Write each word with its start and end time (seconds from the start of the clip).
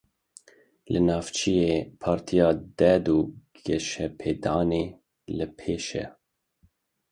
Li 0.91 0.99
navçeyê 1.07 1.73
Partiya 2.01 2.49
Dad 2.77 3.05
û 3.17 3.19
Geşepêdanê 3.65 4.85
li 5.37 5.47
pêş 5.57 5.85
e. 6.03 6.05